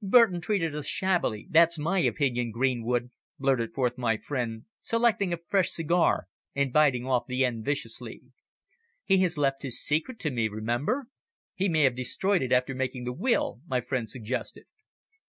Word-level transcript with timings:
"Burton 0.00 0.40
treated 0.40 0.76
us 0.76 0.86
shabbily, 0.86 1.48
that's 1.50 1.76
my 1.76 1.98
opinion, 1.98 2.52
Greenwood!" 2.52 3.10
blurted 3.40 3.74
forth 3.74 3.98
my 3.98 4.16
friend, 4.16 4.64
selecting 4.78 5.32
a 5.32 5.36
fresh 5.36 5.70
cigar, 5.70 6.28
and 6.54 6.72
biting 6.72 7.04
off 7.04 7.26
the 7.26 7.44
end 7.44 7.64
viciously. 7.64 8.20
"He 9.02 9.28
left 9.30 9.62
his 9.62 9.82
secret 9.82 10.20
to 10.20 10.30
me 10.30 10.46
remember." 10.46 11.08
"He 11.56 11.68
may 11.68 11.82
have 11.82 11.96
destroyed 11.96 12.42
it 12.42 12.52
after 12.52 12.76
making 12.76 13.02
the 13.06 13.12
will," 13.12 13.60
my 13.66 13.80
friend 13.80 14.08
suggested. 14.08 14.66